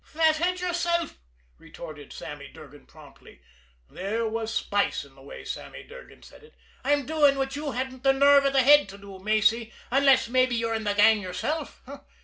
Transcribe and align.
"Fathead, 0.03 0.59
yourself!" 0.59 1.19
retorted 1.59 2.11
Sammy 2.11 2.47
Durgan 2.47 2.87
promptly 2.87 3.39
and 3.87 3.95
there 3.95 4.27
was 4.27 4.51
spice 4.51 5.05
in 5.05 5.13
the 5.13 5.21
way 5.21 5.45
Sammy 5.45 5.83
Durgan 5.83 6.23
said 6.23 6.43
it. 6.43 6.55
"I'm 6.83 7.05
doing 7.05 7.37
what 7.37 7.55
you 7.55 7.73
hadn't 7.73 8.01
the 8.01 8.11
nerve 8.11 8.45
or 8.45 8.49
the 8.49 8.63
head 8.63 8.89
to 8.89 8.97
do, 8.97 9.19
Macy 9.19 9.71
unless 9.91 10.27
mabbe 10.27 10.53
you're 10.57 10.73
in 10.73 10.85
the 10.85 10.95
gang 10.95 11.21
yourself! 11.21 11.83